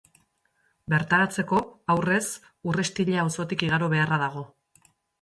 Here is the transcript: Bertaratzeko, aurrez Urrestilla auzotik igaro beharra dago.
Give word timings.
Bertaratzeko, 0.93 1.61
aurrez 1.97 2.23
Urrestilla 2.73 3.23
auzotik 3.29 3.71
igaro 3.71 3.95
beharra 3.97 4.23
dago. 4.29 4.47